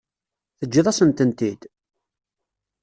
Teǧǧiḍ-asen-tent-id? 0.59 1.61